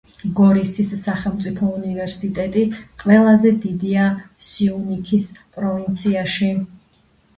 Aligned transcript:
გორისის 0.37 0.87
სახელმწიფო 1.01 1.67
უნივერსიტეტი 1.81 2.63
ყველაზე 3.03 3.51
დიდია 3.69 4.07
სიუნიქის 4.49 5.29
პროვინციაში. 5.59 6.51